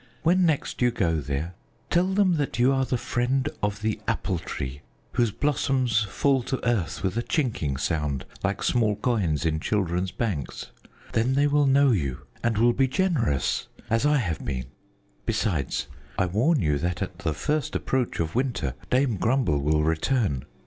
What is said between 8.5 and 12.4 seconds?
small coins in children's banks. Then they will know you